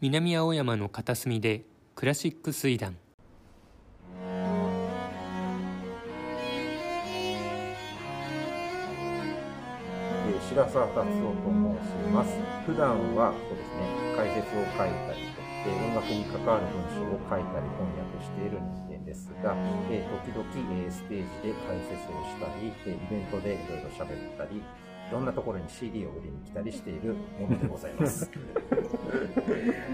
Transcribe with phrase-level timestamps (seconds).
[0.00, 1.64] 南青山の片隅で
[1.96, 2.96] クラシック水団
[10.28, 12.30] えー白澤達夫と申します。
[12.66, 18.58] 普段はそうですね、解説を書いたりと、えー音楽に関わる文章を書いたり翻訳している
[18.88, 19.54] 人間ですが、
[19.90, 20.46] えー時々、
[20.78, 24.62] えーステージで解説をしたり、えーイベントでいろいろ喋ったり、い
[25.10, 28.30] ろんなところに CD を売りに来たりしているものでございます。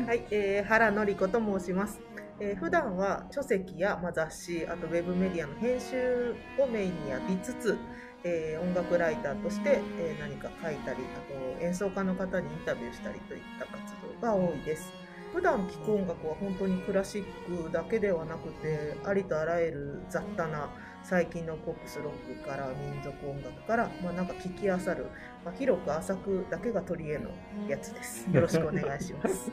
[0.07, 2.01] はい、えー原典子と申します。
[2.41, 7.79] えー普段は書籍や、まあ、雑誌、あとウェブメディアの編集をメインにやりつつ、
[8.25, 14.93] えー音楽ライターとして、えー何か書いたり、あと演奏家の方にインタビューしたりといった活動が多いです。
[15.33, 20.71] 普段聴く音楽は本当にクラシックだけではなくて、ありとあらゆる雑多な
[21.03, 25.07] 最近のポップスロックから民族音楽から、まあ、なんか聞きあさる、
[25.45, 27.31] まあ、広く浅くだけが取り柄の
[27.69, 28.27] やつです。
[28.33, 29.51] よろしくお願いします。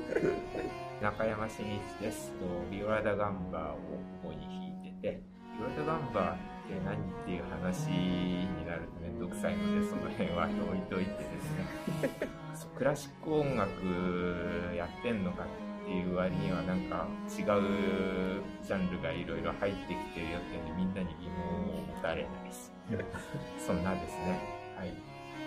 [1.02, 2.32] 中山真一です。
[2.32, 3.76] とビオラダガンバーを
[4.24, 5.22] ここに弾いてて
[5.58, 12.10] ビオラダガンバーって何っていう話になると面倒くさいのでその辺は置いといてですね。
[12.56, 22.72] そうクラシック音楽やってんのかっていう割にはなんか違うジャンルがいろいろ入ってきてるよってみんなに疑問を持たれないです
[23.66, 24.61] そんなですね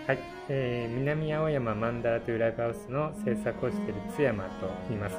[0.07, 0.17] はい。
[0.17, 5.17] はい、えー南青山マンダラというライブハウスの制作をしている津山と言います。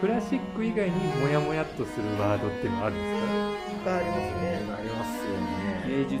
[0.00, 3.90] クラシック以外にモヤモヤっとするワードっていうのはあるんですか？
[3.90, 4.58] がありますね。
[4.72, 5.84] ありますよね。
[5.86, 6.18] 芸術。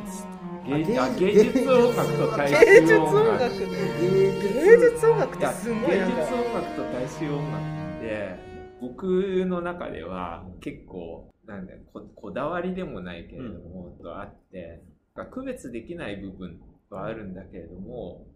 [0.68, 2.54] 芸術芸術音楽と大衆
[2.98, 3.48] 音楽。
[3.58, 3.66] 芸
[4.78, 5.34] 術音楽。
[5.34, 7.58] ってすごい芸術音楽と大衆音楽
[7.98, 8.49] って
[8.80, 14.82] 僕の中では結構なんだよここだわりでもないけれども、とあって
[15.30, 18.26] 区別できない部分はあるんだけれども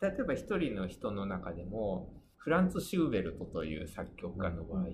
[0.00, 4.84] 例えば一人の人の中でもフランツ・シューベルトという作曲家の場合、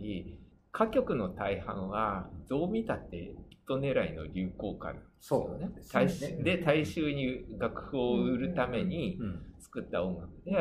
[0.73, 5.71] 歌曲の大半はどう見たってヒット狙いの流行歌なんですよね。
[5.81, 6.37] そうですね。
[6.37, 9.47] 大衆で大衆に楽譜を売るためにうん。
[9.61, 10.53] 作った音楽で、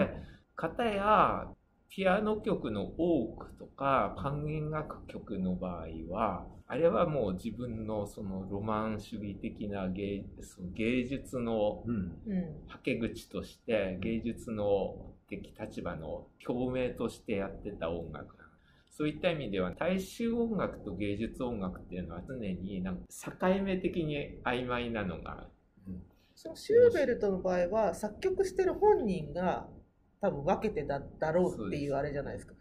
[0.56, 1.48] 片や
[1.90, 11.96] ピアノ曲の多くとか管弦楽曲の場合はあれはもう自分のそのロマン主義的な芸その芸術のうん。
[12.28, 18.36] うんはけ口として芸術の的立場の共鳴としてやってた音楽。
[18.92, 25.48] そういった意味では大衆音楽と芸術音楽っていうのは常になんか境目的に曖昧なのが
[26.36, 29.68] そのシューベルトの場合は作曲してる本人が
[30.22, 32.53] 多分分けてただろうっていうあれじゃないですか。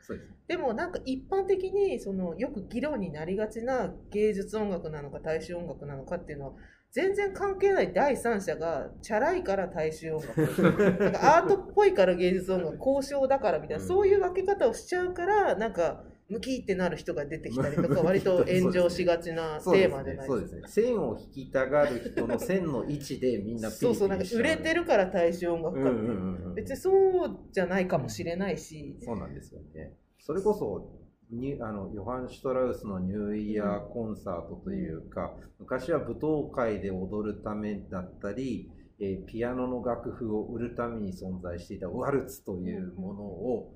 [0.46, 6.52] でもなんか一般的にそのよく議論になりがちな芸術音楽なのか大衆音楽なのかっていうのは
[6.92, 10.62] 全然関係ない第三者がチャラいから大衆音楽。
[11.02, 13.88] なんかアートっぽいから芸術音楽交渉だからみたいな、うん。
[13.88, 20.14] そういう分け方をしちゃうからなんかムキってなる人が出てきたりとか 割と炎上しがちなテーマじゃね。
[20.14, 20.26] ないですか。
[20.26, 20.62] そうですね。
[20.66, 26.90] 線を引きたがる人の線の位置でみんなピリピリそうそうなんか売れてるから大衆音楽かっていう、うんうんうんうん別にそ
[27.26, 29.96] うじゃないかもしれないし、そうなんですよね。
[30.18, 30.98] それこそ、
[31.30, 43.72] にあのヨハン・シュトラウスのニューイヤーコンサートというか、昔は舞踏会で踊るためだったり、えーピアノの楽譜を売るために存在していたワルツというものを、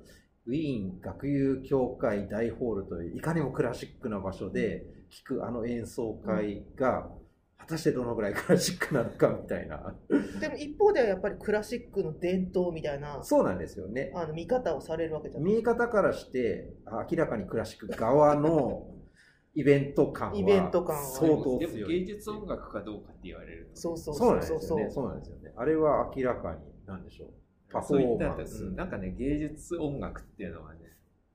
[0.46, 7.10] ウィーン学友協会大ホールといういかにもクラシックな場所で聴くあの演奏会が、
[7.62, 9.94] 果たしてどのぐらいクラシックなのかみたいな。
[10.40, 14.12] でも一方ではやっぱりクラシックの伝統みたいなそうなんですよね。
[14.16, 16.74] あの見方をされるわけじゃない見え方からして
[17.08, 18.88] 明らかにクラシック側の
[19.54, 24.78] イベント感はイベント感は相当でも芸術音楽かどうかって言われるとそうそうそうそうそう。
[24.78, 24.90] ですよね。
[24.90, 25.52] そうなんですよね。
[25.56, 27.28] あれは明らかになんでしょう
[27.72, 28.76] パフォそういったーマンスうん。
[28.76, 30.80] なんかね芸術音楽っていうのはね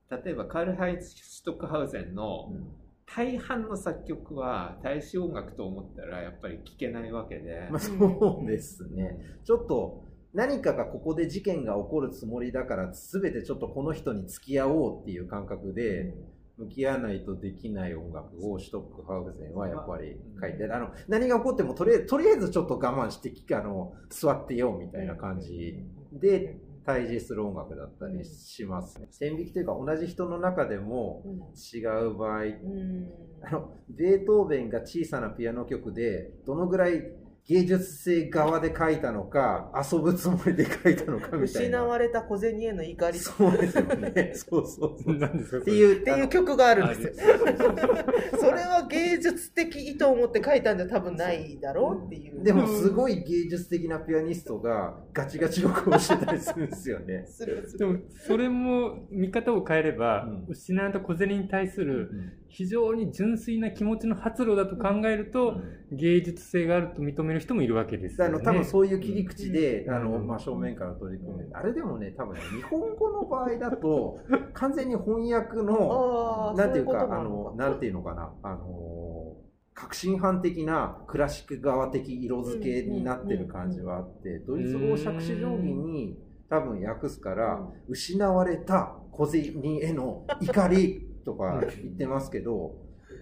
[0.10, 2.68] 例えばカール・ハイツ・シュトックハウゼンのうん。
[3.16, 9.18] 大半の作曲は大衆音楽と思ったらやっぱり聴けないわけで、まあ、そうですね。
[9.46, 10.04] ちょっと
[10.34, 16.14] 何かがここで事件が起こるつもりだから全てちょっとこの人に付き合おうっていう感覚で
[16.58, 25.80] 向き合わないとできない音楽をシュトックハウゼンはやっぱり書いてあの何が起こってもとりあえずとりあえずちょっと我慢してあの座ってようみたいな感じ
[26.20, 29.08] で対峙する音楽だったりしますね。
[29.12, 31.34] 線引きというか同じ人の中でもうん。
[31.34, 33.10] 違う場合、うん。
[33.44, 37.04] あのベートーベンが小さなピアノ曲でどのぐらい
[37.48, 41.86] 芸術性側で書いたのか、遊ぶつもりで書いたのかみたい失な。
[41.86, 44.32] われた小銭への怒りとそうですよね。
[44.36, 45.16] そうそうそう。
[45.18, 47.14] 何ですかっていう、っていう曲があるんですよ。
[48.38, 52.44] それは芸術的意図を持って書いたんじゃ多分ないだろうっていう。
[52.44, 57.26] でもすごい芸術的なピアニストがガチガチ録音してたりするんですよね。
[57.28, 62.10] するするでも、それも見方を変えれば、うん失われた小銭に対する
[62.50, 65.62] 非常に純粋な気持ちの発露だと考えると、
[65.92, 68.36] 芸術性があると認める人もいるわけですよね。
[68.36, 69.94] あの多分そういう切り口で、うん。
[69.94, 74.20] あのうん真正面から取り組む、あれでもね、多分ね、日本語の場合だと、
[74.54, 79.36] 完全に翻訳の、なんていうか、あの、なんていうのかな、あの、
[79.74, 86.18] 革新犯的なクラシック側的色付けになってる感じはあって、ドイツ語を杓子定規に
[86.50, 92.74] 多分訳すから、失われた小銭への怒りとか言ってますけど、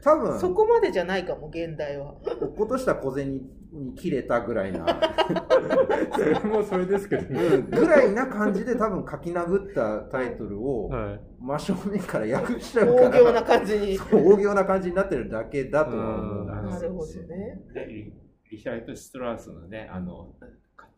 [0.04, 2.13] 多分、そこまでじゃないかも、現代は。
[2.24, 3.42] 落っことした小銭
[3.74, 4.86] に切れたぐらいな、
[6.13, 7.42] それもそれですけどね。
[7.42, 11.19] うんぐらいな感じで多分書き殴ったタイトルをはい。
[11.40, 13.98] 真正面から訳しちゃうから、大行な感じに。
[13.98, 17.62] 大行な感じになってるだけだとは思うんうんですよなるほどね。
[17.74, 18.13] でリ
[18.52, 20.36] リヒャルト・シュトラウスのね、あの、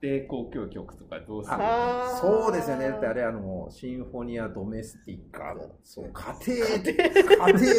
[0.02, 1.58] 家庭交響曲とかどうする
[2.20, 2.90] そうですよね。
[2.90, 5.56] だってあれ、あの、シンフォニア・ドメスティッカ。
[5.84, 6.94] そう、家庭、家庭。
[6.94, 7.72] ち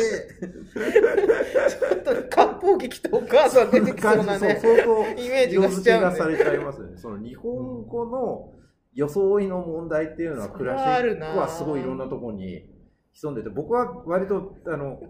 [1.95, 4.59] ょっと割烹着着たお母さん出てきそうなね。
[4.61, 6.97] そう、相当、イメージがしちゃうがされちゃいますよね。
[6.97, 8.53] その日本語の
[8.95, 12.69] 装いの問題っていうのは、そクラシれはあるなックはすごいいろんなところに
[13.13, 15.01] 潜んでて、僕は割と、あの、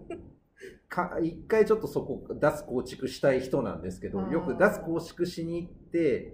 [0.89, 6.33] か一回ちょっとそこ脱構築したい人なんですけどよく脱構築しに行って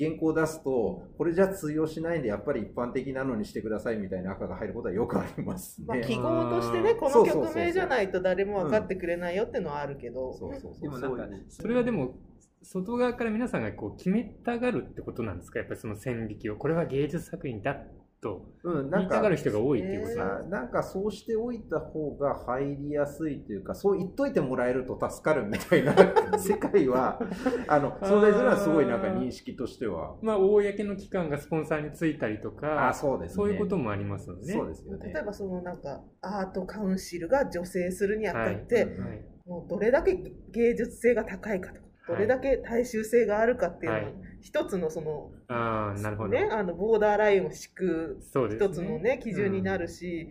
[0.00, 5.86] 原稿を出すとこれじゃ通用しないんでやっぱり一般的なのにしてくださいみたいな赤が入ることはよくありますね。
[5.86, 10.32] まあ、記号としてね、この曲名じゃないと誰も分かってくれないよっていうのはあるけど。
[10.32, 12.14] そうそうそうでもなんかそれはでも、
[12.62, 15.58] 外側から皆さんがこう決めたがるってことなんですか？
[15.58, 16.56] やっぱりその線引きを。
[16.56, 17.76] これは芸術作品だ
[18.22, 25.94] とうん、なんか言いたがる人が多いっていうことなんですななんかそうしておいた方が入りやすいというかそう言っといてもらえると助かるみたいな
[26.38, 27.18] 世界は
[27.66, 30.16] あの存在するのはすごいなんか認識としては。
[30.22, 33.36] まあ、公の機関がスポンサーについたりとか、あそうですね。
[33.36, 34.52] そういうこともありますよね。
[34.52, 35.12] そうですよね。
[35.12, 38.84] 例えばそのなんかアートカウンシルが助成するにあたって、はい。
[38.84, 39.24] はい。
[39.46, 40.14] もうどれだけ
[40.50, 44.14] 芸術性が高いかとか、どれだけ大衆性があるかっていうのを、はい。
[44.40, 46.30] 一つのその,、ああ、なるほど。
[46.30, 48.18] ね、あのボーダーラインを敷く。
[48.50, 50.28] 一つのね基準になるし、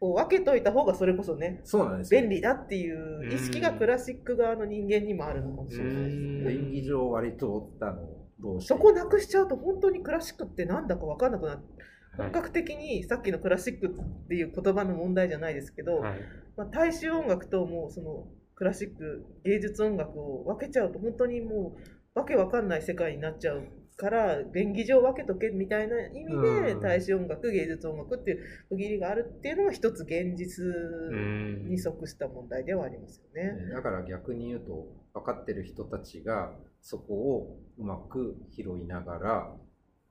[0.00, 2.20] こう分けといた方がそれこそねそうなんですよ。
[2.20, 6.44] 便利だっていう意識がクラシック側の人間にもあるのかもしれないですうん。
[6.44, 6.52] ね。
[6.52, 8.08] 演技上割とあの
[8.40, 11.58] どうしてそこなくしちゃうと本当にクラシックってなんだか分かんなくなる。
[12.16, 12.30] はい。
[12.30, 16.20] 本格的にさっきのクラシックっていう言葉の問題じゃないですけど、はい。
[16.56, 18.28] まあ、大衆音楽ともうその
[18.58, 21.76] クラシック芸術音楽を分けちゃうと本当にも
[22.16, 28.38] うわけわかんない世界になっちゃうから便宜上分けとけみたいな意味でうん大衆音楽芸術音楽っていう
[28.70, 30.70] 区切りがあるっていうのが一つ現実う
[31.14, 33.52] んに即した問題ではありますよね。
[33.66, 39.56] ねだから逆に言うと分かってる人たちがそこをうまく拾いながら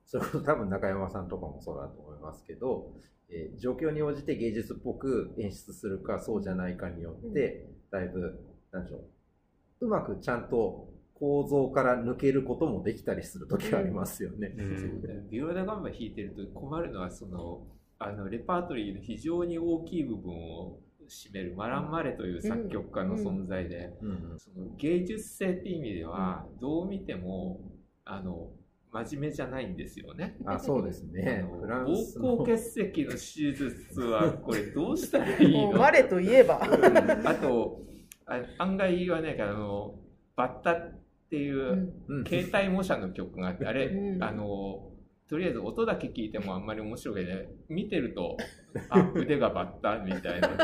[0.06, 2.94] それこそ多分中山さんとかもそうだと思いますけど、
[3.28, 8.38] えー状況に応じて芸術っぽく演出するかそうじゃないかによってだいぶ
[8.72, 9.86] なんでしょう。
[9.86, 14.54] うまくちゃんと構造から抜けることもできたりする時がありますよね。
[14.56, 15.30] うん。
[15.30, 17.66] ビオラダガンバ弾いてると困るのはその
[17.98, 24.08] あのレパートリーの非常に大きい部分を占めるマラン・マレという作曲家の存在で、うん。
[24.10, 27.60] うんその芸術性って意味ではどう見ても
[28.04, 28.50] あの
[28.92, 30.36] 真面目じゃないんですよね。
[30.46, 31.44] あそうですね。
[31.62, 33.10] 膀胱結石の。
[33.12, 35.66] 手術はこれどうしたらいいの？
[35.68, 36.60] もうマレといえば。
[36.62, 37.82] あと
[38.26, 39.94] あ案外はねあの
[40.36, 40.98] バッタっ
[41.30, 42.24] ていう、うん。
[42.24, 44.22] 携帯模写の曲があって、あれ、うん。
[44.22, 44.90] あの、
[45.28, 47.48] とりあえず音だけ聞いてもあんまり面白くない。
[47.68, 48.38] 見てると、
[48.88, 50.48] あ、腕がバッタみたいな。
[50.48, 50.56] こ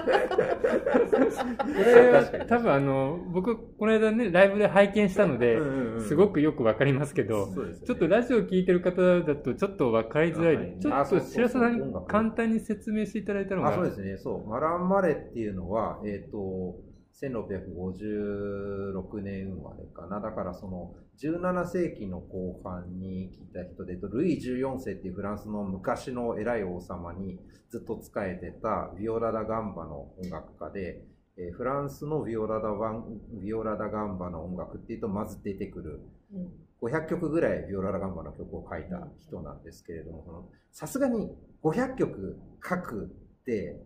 [1.69, 7.55] れは多分あの、僕、この間ね、ライブで拝見したので、うんうんうんすごくよくわかりますけど、ね。
[7.85, 10.57] ちょっとラジオ聞いてる方だとちょっとわかりづらい。
[10.57, 10.77] はい。
[10.81, 16.77] ちょっと白洲さんに簡単に説明していただいたのが、あそうですね、そう、マラン・マレっていうのは、えっ、と、
[17.23, 20.21] 1656年生まれかな。
[20.21, 27.39] だからその17世紀の後半に来た人で、ルイ14世っていうフランスの昔の偉い王様に
[27.71, 31.05] ずっと仕えてたビオラ・ダ・ガンバの音楽家で、
[31.37, 33.05] えフランスのビオラダワン
[33.41, 36.01] ビオラ・ダ・ガンバの音楽っていうとまず出てくる
[36.33, 36.53] うん
[36.85, 41.31] 500曲ぐらいビオラ・ダ・ガンバの曲を書いた人なんですけれども、さすがに
[41.63, 43.81] 500曲書くって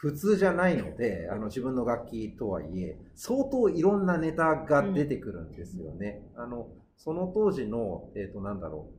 [0.00, 6.22] 普通じゃないので、あの自分の楽器とはいえ、相当いろんなネタが出てくるんですよね。
[6.36, 8.90] あのその当時の、えっ、と、なんだろ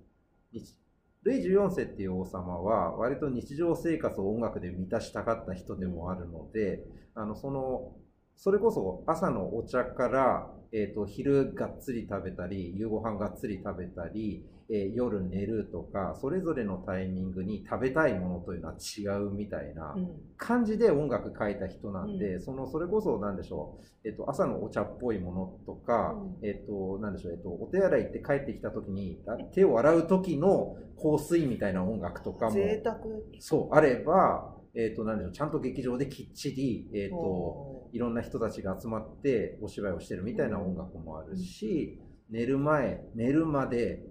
[0.54, 0.76] う、日
[1.24, 6.84] ルイ14世っていう王様は、割と日常生活を音楽で満たしたかった人でもあるので、
[7.16, 7.96] あの、その、
[8.36, 20.08] それこそ朝のお茶から、えっ、と、昼がっつり食べたり、夕ご飯がっつり食べたり、えー夜寝るとか、それぞれのタイミングに食べたいものというのは違うみたいなうん。
[20.38, 22.42] 感じで音楽書いた人なんで、うん。
[22.42, 26.48] その、それこそなんでしょう、えっ、と、朝のお茶っぽいものとか、うん。
[26.48, 33.00] えっ、と、なんでしょう、えっ、と、お手洗い行って帰ってきた時に、あ手を洗う時の香水みたいな音楽とかも、贅沢。
[33.40, 42.00] そう、あれば、えっ、と、なんでしょう、ちゃんと劇場できっちり、えっ、と、おいろんな人たちが集まってお芝居をしてるみたいな音楽もあるし、
[42.30, 44.06] 寝る前、寝るまで、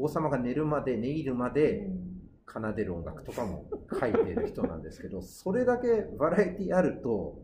[0.00, 2.10] 王様が寝るまで、寝入るまーでうん
[2.52, 3.64] 奏でる音楽とかも
[3.98, 7.38] 書いてる人なんですけど、 それだけバラエティあると、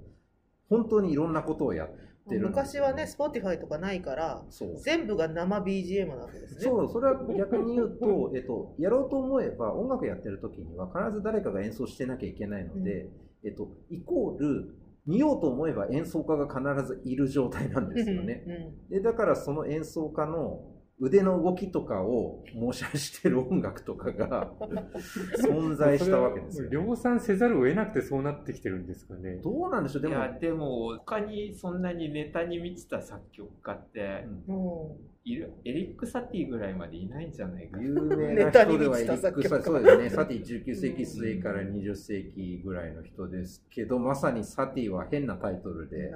[0.68, 1.88] 本当にいろんなことをやっ
[2.28, 4.44] てる昔はね、Spotify とかないから。
[4.82, 6.60] 全部が生 BGM なわけですね。
[6.62, 13.08] そう、それは逆に言うと、 えっと、やろうと思えば音楽やってる時には必ず誰かが演奏してなきゃいけないので、
[13.44, 14.74] えっと、イコール、
[15.06, 18.42] 見ようと思えば演奏家が必ずいる状態なんですよね。
[18.88, 20.64] うんで、だからその演奏家の
[20.98, 24.50] 腕の動きとかを模写してる音楽とかが
[25.38, 29.36] 存在したわけですよ、それは量産せざるを得なくてそうなってきてるんですかね。
[29.42, 30.02] どうなんでしょう？
[30.02, 37.82] でも、いや、でも、他にそんなにネタに満ちた作曲家ってうんうんいる、エリック・サティぐらいまでいないんじゃないかな。
[37.82, 40.10] 有名な人ではエリック・満ちた作曲家サそうですね。
[40.10, 46.12] サティ19世紀末から20世紀ぐらいの人ですけど、まさにサティは変なタイトルで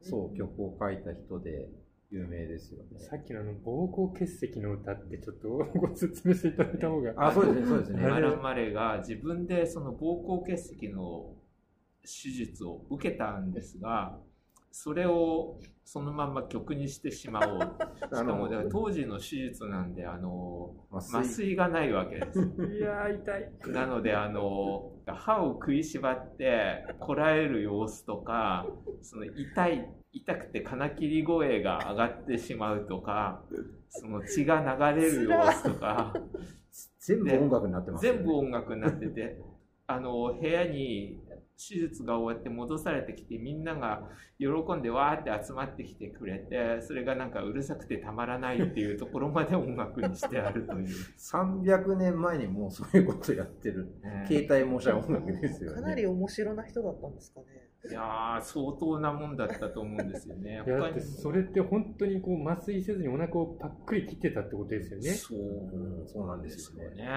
[0.00, 1.68] そう、曲を書いた人で
[2.10, 2.98] 有名ですよね。
[2.98, 7.14] さっきのあの、膀胱結石の歌ってちょっとご説明していただいた方が。
[7.16, 8.02] あ、そうですね、そうですね。
[8.02, 8.10] あれ？
[8.10, 11.36] マラマレが自分でその膀胱結石の
[12.02, 14.18] 手術を受けたんですが、
[14.72, 17.60] それをそのまま曲にしてしまおう。
[18.14, 22.38] しかも当時の手術なんで、あの、麻麻酔がないわけです。
[22.72, 23.52] いやー、痛い。
[23.72, 28.66] なので、あの、歯を食いしばってこらえる様子とか、
[29.02, 33.42] その痛い、痛くて金切り声が上がってしまうとか、
[33.88, 34.60] その血が
[34.94, 36.14] 流れる様子とか、
[37.00, 39.40] 全部音楽になってますよね、全部音楽になってて、
[39.90, 41.20] あの、部屋に
[41.56, 50.88] 手術が終わって戻されてきて、みんなが喜んでわーって集まってきてくれて、それがなんかうるさくてたまらないっていうところまで音楽にしてあるという。
[51.18, 53.86] 300年前にもうそういうことやってる。
[54.02, 55.82] ね携帯模写音楽ですよね。
[55.82, 57.46] かなり面白な人だったんですかね。
[57.88, 60.62] いやー、相当なもんだったと思うんですよね。
[60.66, 65.10] いや、だってそれって本当にこう麻酔せずにお腹をパックリ切ってたってことですよね。
[65.12, 66.94] そううんそうなんですよね。
[66.96, 67.08] ね。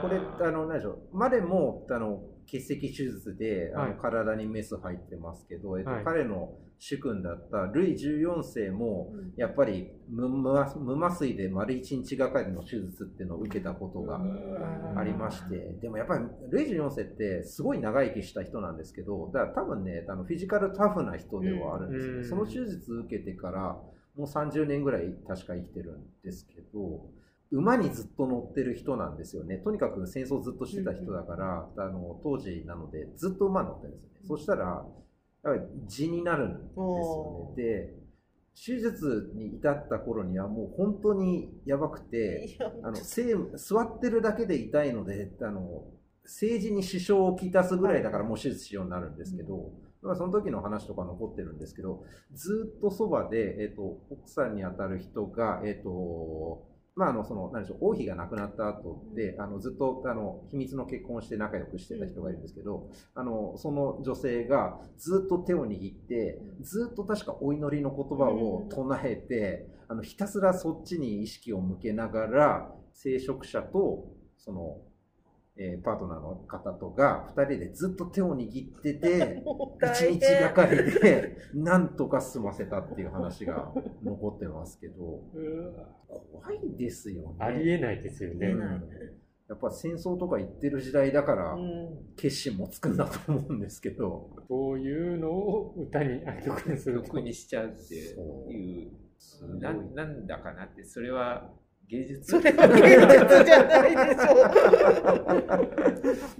[0.00, 1.16] これ、あの、何でしょう。
[1.16, 3.98] までも、あの、結石手術で、あの、はい。
[4.00, 6.04] 体にメス入ってますけど、えっと、はい。
[6.04, 9.32] 彼の主君だったルイ14世も、うん。
[9.36, 14.20] やっぱり無無無麻酔で丸1日がかりの手術っていうのを受けたことが
[14.96, 22.16] ありまして、でもやっぱりルイ14世ってすごい長生きした人なんですけど、だから多分ね、あのフィジカルタフな人ではあるんですよ。
[22.16, 22.24] うん。
[22.24, 23.80] その手術受けてから
[24.16, 27.06] もう30年ぐらい確か生きてるんですけど、
[27.52, 29.58] 馬にずっと乗ってる人なんですよね。
[29.58, 34.20] とにかく戦争ずっとしてた人だから、あの当時なのでずっと馬に乗ってるんですよね。
[34.26, 34.64] そしたら、
[35.44, 37.62] やっぱり痔になるんですよね。
[37.62, 37.94] で、
[38.54, 45.84] 手術に至った頃にはもう本当にやばくて、あの座ってるだけで痛いので、あの
[46.24, 49.72] 政治に支障をきたすぐらいだからもう手術しようになるんですけど、
[50.02, 74.06] まあその時の話とか残ってるんですけど、ずっとそばで、えっと奥さんに当たる人が、えっとまあ、あのその何でしょう王妃が亡くなった後であのずっとあの秘密の結婚をして仲良くしてた人がいるんですけど、あのその女性がずっと手を握ってずっと確かお祈りの言葉を唱えて、あのひたすらそっちに意識を向けながら聖職者と
[74.38, 74.78] その、
[75.58, 83.72] えーパートナーの方とが2人でずっと手を握ってて もう一大日が変かりでなんとか済ませたっていう話が
[84.02, 85.22] 残ってますけど
[86.08, 87.36] 怖いですよね。
[87.38, 88.48] ありえないですよね。
[88.48, 88.82] うん
[89.48, 94.28] やっぱ戦争とか言ってる時代だからうん決心もつくんだと思うんですけど。
[94.48, 97.06] そういうのを歌に、あ曲にすると。
[97.06, 98.08] 曲にしちゃうっていう、
[99.18, 101.52] すごいななんだかなって、それは
[101.88, 102.32] 芸術？
[102.32, 104.18] それは現実じゃないでし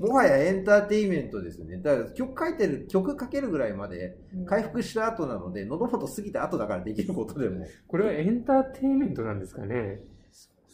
[0.01, 1.79] ょもはやエンターテインメントですね。
[1.79, 4.45] だから曲書いてる、曲かけるぐらいまでう。
[4.47, 7.65] 回復した後なので、喉元過ぎた後だからできることでも。
[7.87, 10.01] これはエンターテインメントなんですかね。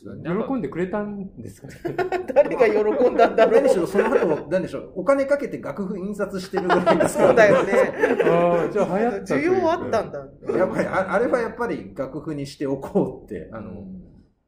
[0.05, 1.75] 喜んでくれたんですかね。
[2.35, 7.73] 誰が喜んだんだろう何しろその後、何でしょう、お金かけて楽譜印刷してるぐらいですから、そうだよね。
[8.25, 10.27] ああ、じゃあ流行ったと需要あったんだ。
[10.57, 14.03] やっぱりああれはやっぱり楽譜にしておこうって、あの、うん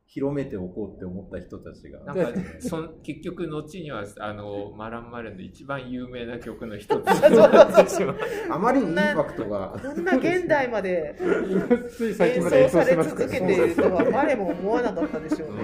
[0.07, 2.01] 広めておこうって思った人たちが。
[2.01, 7.03] なんかそん結局後にはあのマランマレンの一番有名な曲の一つ
[8.51, 9.77] あまりにインパクトが。
[9.83, 11.17] こんな現代まで
[11.91, 15.55] つい最近演まで演奏奏され続けているとは誰も思わなかったでしょうね。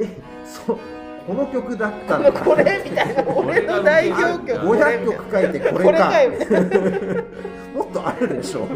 [0.00, 0.08] え、
[0.44, 0.78] そう、
[1.26, 2.32] この曲だったんだ。
[2.32, 4.66] これみたいな、俺の代表曲。
[4.66, 6.12] 500曲書いてこれか。
[7.74, 8.66] もっとあるでしょ。